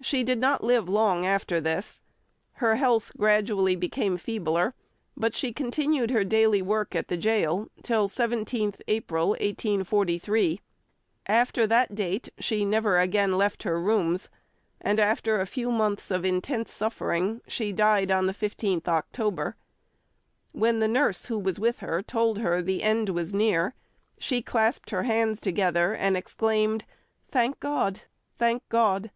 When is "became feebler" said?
3.76-4.72